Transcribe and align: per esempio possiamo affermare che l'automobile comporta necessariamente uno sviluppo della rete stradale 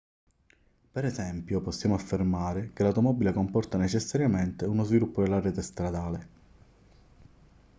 per 0.91 1.05
esempio 1.05 1.61
possiamo 1.61 1.93
affermare 1.93 2.71
che 2.73 2.81
l'automobile 2.81 3.33
comporta 3.33 3.77
necessariamente 3.77 4.65
uno 4.65 4.83
sviluppo 4.83 5.21
della 5.21 5.39
rete 5.39 5.61
stradale 5.61 6.27